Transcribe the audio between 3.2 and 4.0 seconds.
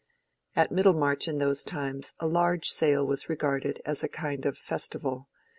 regarded